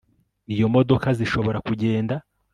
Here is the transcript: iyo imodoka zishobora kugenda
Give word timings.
iyo 0.53 0.65
imodoka 0.69 1.07
zishobora 1.17 1.57
kugenda 1.67 2.15